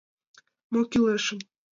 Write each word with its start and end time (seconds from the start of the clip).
—Мо 0.71 0.81
кӱлешым... 0.89 1.39